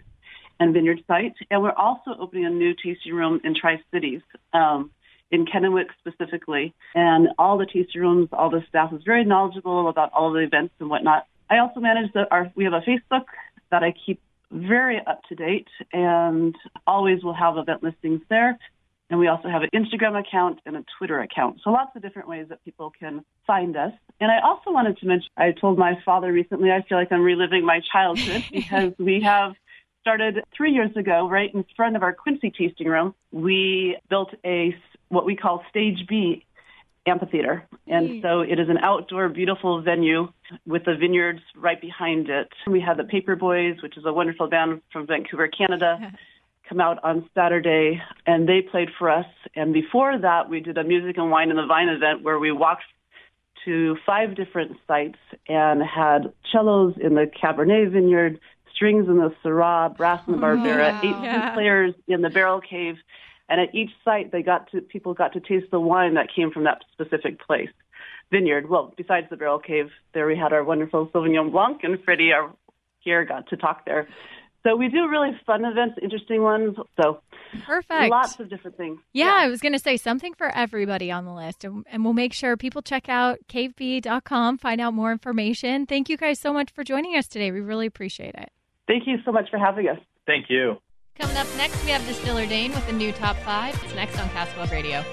[0.59, 1.35] and vineyard site.
[1.51, 4.21] And we're also opening a new tasting room in Tri Cities,
[4.53, 4.89] um,
[5.29, 6.73] in Kennewick specifically.
[6.95, 10.73] And all the tasting rooms, all the staff is very knowledgeable about all the events
[10.79, 11.27] and whatnot.
[11.47, 13.25] I also manage the, our, we have a Facebook
[13.69, 14.19] that I keep
[14.51, 16.55] very up to date and
[16.87, 18.57] always will have event listings there.
[19.09, 21.61] And we also have an Instagram account and a Twitter account.
[21.63, 23.91] So lots of different ways that people can find us.
[24.19, 27.21] And I also wanted to mention, I told my father recently, I feel like I'm
[27.21, 29.53] reliving my childhood because we have
[30.01, 33.15] started three years ago, right in front of our Quincy tasting room.
[33.31, 34.75] We built a
[35.09, 36.45] what we call Stage B
[37.07, 40.31] amphitheater, and so it is an outdoor, beautiful venue
[40.67, 42.49] with the vineyards right behind it.
[42.67, 46.13] We had the Paper Boys, which is a wonderful band from Vancouver, Canada.
[46.69, 49.25] Come out on Saturday, and they played for us.
[49.55, 52.51] And before that, we did a music and wine in the vine event where we
[52.51, 52.83] walked
[53.65, 58.39] to five different sites and had cellos in the Cabernet vineyard,
[58.71, 61.53] strings in the Syrah, brass in the Barbera, eight Yeah.
[61.55, 62.97] players in the Barrel Cave,
[63.49, 66.51] and at each site they got to people got to taste the wine that came
[66.51, 67.71] from that specific place
[68.31, 68.69] vineyard.
[68.69, 72.53] Well, besides the Barrel Cave, there we had our wonderful Sauvignon Blanc, and Freddie, our
[72.99, 74.07] here, got to talk there.
[74.63, 76.75] So we do really fun events, interesting ones.
[77.01, 77.21] So
[77.65, 78.11] Perfect.
[78.11, 78.99] lots of different things.
[79.13, 81.63] Yeah, I was going to say something for everybody on the list.
[81.63, 85.85] And, and we'll make sure people check out caveb.com, find out more information.
[85.85, 87.51] Thank you guys so much for joining us today.
[87.51, 88.51] We really appreciate it.
[88.87, 89.99] Thank you so much for having us.
[90.25, 90.77] Thank you.
[91.17, 93.79] Coming up next, we have Distiller Dane with a new top five.
[93.83, 95.03] It's next on Cask Club Radio.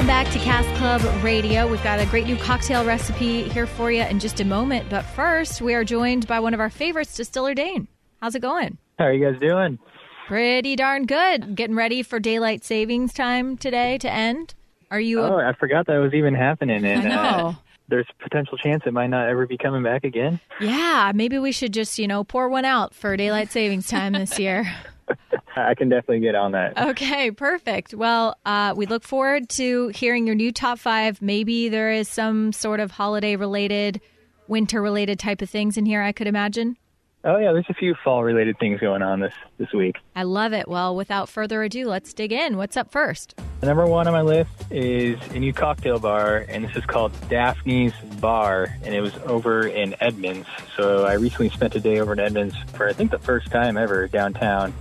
[0.00, 1.66] Welcome back to Cask Club Radio.
[1.66, 4.88] We've got a great new cocktail recipe here for you in just a moment.
[4.88, 7.86] But first, we are joined by one of our favorites, Distiller Dane.
[8.22, 8.78] How's it going?
[8.98, 9.78] How are you guys doing?
[10.26, 11.54] Pretty darn good.
[11.54, 14.54] Getting ready for daylight savings time today to end.
[14.90, 15.20] Are you?
[15.20, 17.48] Oh, I forgot that was even happening, and I know.
[17.48, 17.54] Uh,
[17.88, 20.40] there's a potential chance it might not ever be coming back again.
[20.62, 24.38] yeah, maybe we should just, you know, pour one out for daylight savings time this
[24.38, 24.64] year.
[25.56, 26.78] I can definitely get on that.
[26.78, 27.94] Okay, perfect.
[27.94, 31.20] Well, uh, we look forward to hearing your new top five.
[31.20, 34.00] Maybe there is some sort of holiday related
[34.48, 36.76] winter related type of things in here, I could imagine.
[37.22, 39.96] Oh yeah, there's a few fall related things going on this this week.
[40.16, 40.66] I love it.
[40.68, 42.56] Well, without further ado, let's dig in.
[42.56, 43.34] What's up first?
[43.60, 47.12] The number one on my list is a new cocktail bar, and this is called
[47.28, 47.92] Daphne's
[48.22, 50.48] Bar, and it was over in Edmonds.
[50.78, 53.76] So I recently spent a day over in Edmonds for I think the first time
[53.76, 54.72] ever downtown,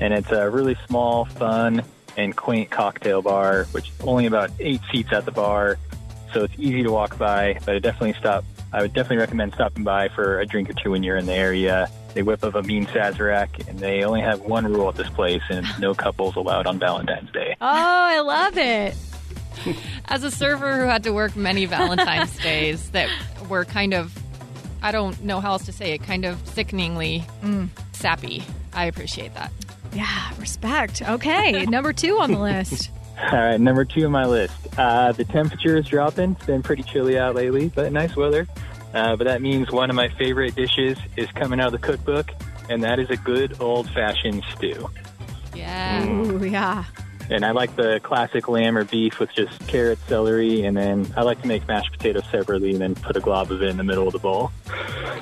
[0.00, 1.82] and it's a really small, fun,
[2.16, 5.78] and quaint cocktail bar, which is only about eight seats at the bar,
[6.32, 7.58] so it's easy to walk by.
[7.64, 8.44] But I definitely stop.
[8.72, 11.34] I would definitely recommend stopping by for a drink or two when you're in the
[11.34, 11.88] area.
[12.12, 15.42] They whip up a mean Sazerac, and they only have one rule at this place,
[15.48, 17.56] and no couples allowed on Valentine's Day.
[17.60, 18.94] Oh, I love it.
[20.06, 23.08] As a server who had to work many Valentine's days that
[23.48, 24.16] were kind of,
[24.82, 27.68] I don't know how else to say it, kind of sickeningly mm.
[27.92, 29.52] sappy, I appreciate that.
[29.92, 31.02] Yeah, respect.
[31.02, 32.90] Okay, number two on the list.
[33.32, 34.54] All right, number two on my list.
[34.78, 36.32] Uh, the temperature is dropping.
[36.32, 38.46] It's been pretty chilly out lately, but nice weather.
[38.94, 42.30] Uh, but that means one of my favorite dishes is coming out of the cookbook,
[42.70, 44.88] and that is a good old fashioned stew.
[45.54, 46.06] Yeah.
[46.06, 46.84] Ooh, yeah.
[47.30, 51.22] And I like the classic lamb or beef with just carrots, celery, and then I
[51.22, 53.84] like to make mashed potatoes separately and then put a glob of it in the
[53.84, 54.50] middle of the bowl.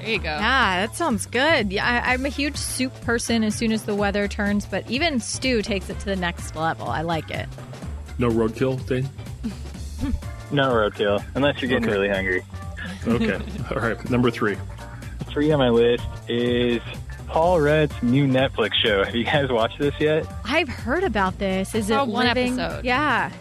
[0.00, 0.24] There you go.
[0.24, 1.72] Yeah, that sounds good.
[1.72, 5.20] Yeah, I, I'm a huge soup person as soon as the weather turns, but even
[5.20, 6.88] stew takes it to the next level.
[6.88, 7.48] I like it.
[8.18, 9.08] No roadkill, Dane?
[10.50, 11.92] No roadkill, unless you're getting Okay.
[11.92, 12.42] really hungry.
[13.06, 13.40] Okay.
[13.70, 14.10] All right.
[14.10, 14.56] Number three.
[15.28, 16.80] Three on my list is
[17.26, 19.04] Paul Rudd's new Netflix show.
[19.04, 20.26] Have you guys watched this yet?
[20.44, 21.74] I've heard about this.
[21.74, 22.58] Is it oh, one living?
[22.58, 22.84] episode.
[22.84, 23.32] Yeah.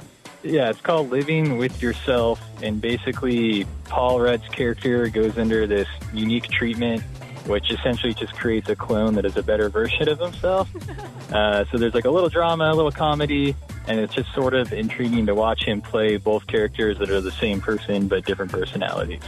[0.46, 6.44] Yeah, it's called Living with Yourself, and basically, Paul Rudd's character goes under this unique
[6.50, 7.02] treatment,
[7.48, 10.70] which essentially just creates a clone that is a better version of himself.
[11.34, 13.56] uh, so there's like a little drama, a little comedy,
[13.88, 17.32] and it's just sort of intriguing to watch him play both characters that are the
[17.32, 19.24] same person but different personalities.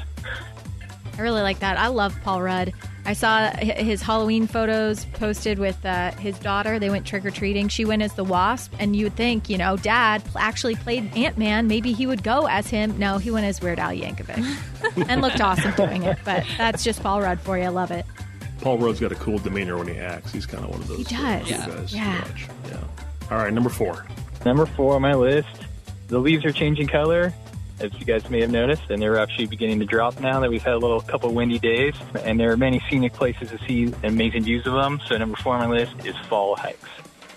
[1.17, 1.79] I really like that.
[1.79, 2.73] I love Paul Rudd.
[3.07, 6.77] I saw his Halloween photos posted with uh, his daughter.
[6.77, 7.69] They went trick or treating.
[7.69, 11.37] She went as the Wasp, and you would think, you know, Dad actually played Ant
[11.37, 11.67] Man.
[11.67, 12.99] Maybe he would go as him.
[12.99, 16.19] No, he went as Weird Al Yankovic, and looked awesome doing it.
[16.25, 17.63] But that's just Paul Rudd for you.
[17.63, 18.05] I love it.
[18.59, 20.33] Paul Rudd's got a cool demeanor when he acts.
[20.33, 21.49] He's kind of one of those He does.
[21.49, 21.65] Yeah.
[21.65, 22.27] guys Yeah.
[22.67, 22.77] Yeah.
[23.31, 23.53] All right.
[23.53, 24.05] Number four.
[24.45, 25.47] Number four on my list,
[26.09, 27.33] the leaves are changing color,
[27.79, 30.63] as you guys may have noticed, and they're actually beginning to drop now that we've
[30.63, 31.93] had a little couple windy days.
[32.23, 34.99] And there are many scenic places to see amazing views of them.
[35.05, 36.89] So number four on my list is fall hikes.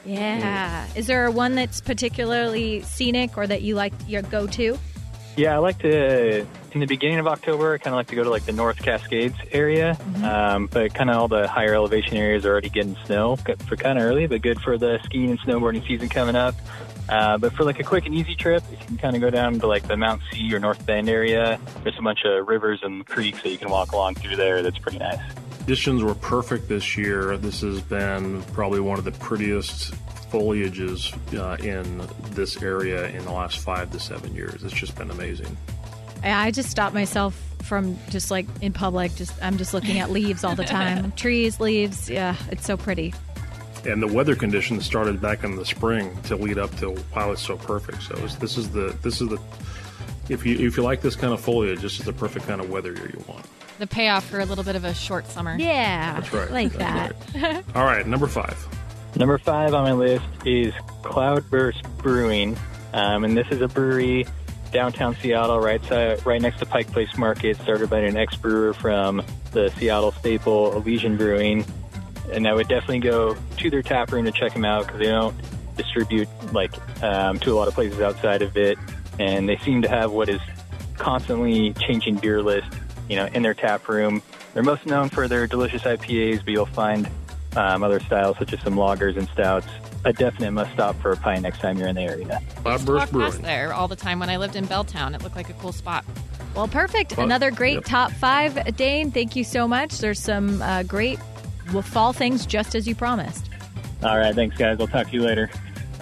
[0.05, 0.87] Yeah.
[0.95, 4.79] Is there one that's particularly scenic or that you like your go to?
[5.37, 6.47] Yeah, I like to.
[6.73, 8.79] In the beginning of October, I kind of like to go to like the North
[8.79, 13.37] Cascades area, um, but kind of all the higher elevation areas are already getting snow
[13.37, 16.55] for kind of early, but good for the skiing and snowboarding season coming up.
[17.11, 19.59] Uh, but for like a quick and easy trip, you can kind of go down
[19.59, 21.59] to like the Mount Si or North Bend area.
[21.83, 24.63] There's a bunch of rivers and creeks that you can walk along through there.
[24.63, 25.19] That's pretty nice.
[25.59, 27.37] Conditions were perfect this year.
[27.37, 29.93] This has been probably one of the prettiest
[30.31, 34.63] foliages uh, in this area in the last five to seven years.
[34.63, 35.57] It's just been amazing.
[36.23, 39.15] I I just stop myself from just like in public.
[39.17, 41.13] Just I'm just looking at leaves all the time.
[41.17, 42.09] Trees, leaves.
[42.09, 43.15] Yeah, it's so pretty.
[43.87, 47.43] And the weather conditions started back in the spring to lead up to wow, it's
[47.43, 48.03] so perfect.
[48.03, 49.39] So it's, this is the this is the
[50.29, 52.71] if you if you like this kind of foliage, this is the perfect kind of
[52.71, 53.45] weather year you want.
[53.79, 55.57] The payoff for a little bit of a short summer.
[55.59, 56.51] Yeah, That's right.
[56.51, 57.43] Like That's that.
[57.43, 57.65] right.
[57.77, 58.67] All right, number five.
[59.17, 62.57] Number five on my list is Cloudburst Brewing,
[62.93, 64.27] um, and this is a brewery
[64.71, 69.23] downtown Seattle, right side, right next to Pike Place Market, started by an ex-brewer from
[69.53, 71.65] the Seattle staple Elysian Brewing.
[72.33, 75.07] And I would definitely go to their tap room to check them out because they
[75.07, 75.35] don't
[75.77, 78.79] distribute like um, to a lot of places outside of it,
[79.19, 80.41] and they seem to have what is
[80.97, 82.69] constantly changing beer list,
[83.09, 84.23] you know, in their tap room.
[84.55, 87.09] They're most known for their delicious IPAs, but you'll find
[87.57, 89.67] um, other styles such as some lagers and stouts.
[90.05, 92.41] A definite must stop for a pint next time you're in the area.
[92.57, 93.43] Cloudburst Walk past Brewing.
[93.43, 95.15] there all the time when I lived in Belltown.
[95.15, 96.05] It looked like a cool spot.
[96.55, 97.13] Well, perfect.
[97.15, 97.27] Fun.
[97.27, 97.85] Another great Yep.
[97.85, 99.11] top five, Dane.
[99.11, 99.99] Thank you so much.
[99.99, 101.19] There's some uh, great
[101.73, 103.49] well, fall things just as you promised.
[104.03, 104.79] All right, thanks guys.
[104.81, 105.51] I'll talk to you later.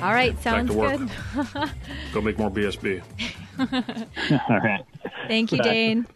[0.00, 0.98] All right, Back sounds to work.
[0.98, 1.70] good.
[2.12, 3.02] Go make more BSB.
[4.50, 4.84] All right.
[5.26, 5.64] Thank you, Bye.
[5.64, 6.06] Dane.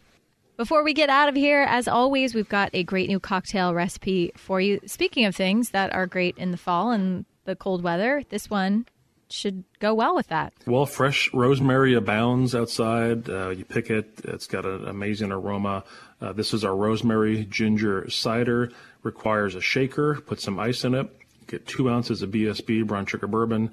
[0.56, 4.30] Before we get out of here, as always, we've got a great new cocktail recipe
[4.36, 4.80] for you.
[4.86, 8.86] Speaking of things that are great in the fall and the cold weather, this one
[9.28, 10.52] should go well with that.
[10.66, 13.28] Well, fresh rosemary abounds outside.
[13.28, 15.82] Uh, you pick it; it's got an amazing aroma.
[16.20, 18.70] Uh, this is our rosemary ginger cider.
[19.02, 20.20] Requires a shaker.
[20.20, 21.08] Put some ice in it.
[21.46, 23.70] Get two ounces of BSB brown sugar bourbon,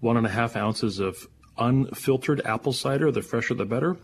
[0.00, 1.28] one and a half ounces of
[1.58, 3.12] unfiltered apple cider.
[3.12, 3.96] The fresher, the better.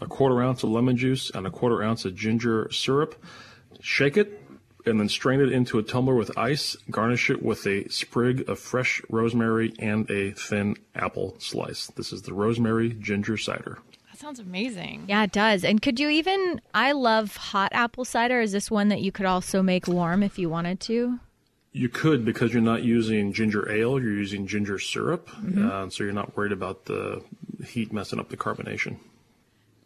[0.00, 3.22] a quarter ounce of lemon juice, and a quarter ounce of ginger syrup.
[3.80, 4.40] Shake it,
[4.86, 6.76] and then strain it into a tumbler with ice.
[6.90, 11.88] Garnish it with a sprig of fresh rosemary and a thin apple slice.
[11.88, 13.78] This is the rosemary ginger cider.
[14.20, 15.06] That sounds amazing.
[15.08, 15.64] Yeah, it does.
[15.64, 16.60] And could you even?
[16.74, 18.42] I love hot apple cider.
[18.42, 21.18] Is this one that you could also make warm if you wanted to?
[21.72, 26.12] You could because you're not using ginger ale, you're using ginger syrup, uh, so you're
[26.12, 27.22] not worried about the
[27.64, 28.98] heat messing up the carbonation.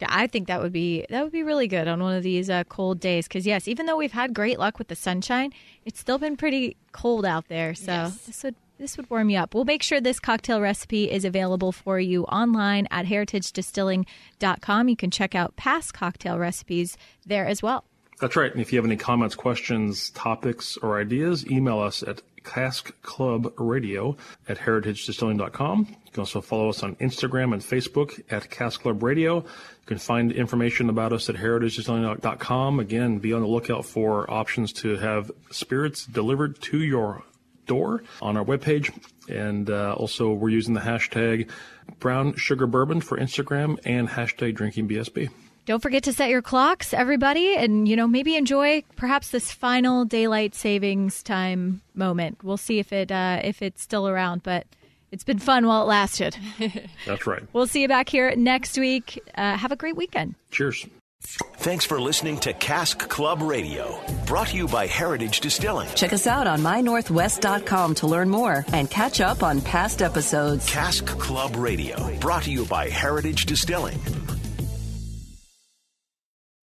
[0.01, 2.51] Yeah, I think that would be that would be really good on one of these
[2.51, 3.29] uh, cold days.
[3.29, 5.53] Because yes, even though we've had great luck with the sunshine,
[5.85, 7.73] it's still been pretty cold out there.
[7.77, 8.17] So Yes.
[8.27, 9.55] this would this would warm you up.
[9.55, 14.89] We'll make sure this cocktail recipe is available for you online at heritagedistilling.com.
[14.91, 17.85] You can check out past cocktail recipes there as well.
[18.21, 18.53] That's right.
[18.53, 24.19] And if you have any comments, questions, topics, or ideas, email us at caskclubradio
[24.49, 25.87] at heritagedistilling.com.
[25.89, 29.37] You can also follow us on Instagram and Facebook at Cask Club Radio.
[29.39, 32.81] You can find information about us at heritagedistilling.com.
[32.81, 37.25] Again, be on the lookout for options to have spirits delivered to your
[37.67, 38.93] door on our webpage.
[39.29, 41.51] And uh, also, we're using the hashtag
[41.99, 45.31] brown sugar bourbon for Instagram and hashtag drinking BSB.
[45.67, 50.05] Don't forget to set your clocks, everybody, and you know maybe enjoy perhaps this final
[50.05, 52.45] daylight savings time moment.
[52.45, 54.67] We'll see if it uh, if it's still around, but
[55.11, 56.37] it's been fun while it lasted.
[57.07, 57.43] That's right.
[57.55, 59.23] we'll see you back here next week.
[59.35, 60.35] Uh, have a great weekend.
[60.51, 60.87] Cheers.
[61.25, 65.89] Thanks for listening to Cask Club Radio, brought to you by Heritage Distilling.
[65.95, 70.69] Check us out on mynorthwest.com to learn more and catch up on past episodes.
[70.69, 73.99] Cask Club Radio, brought to you by Heritage Distilling.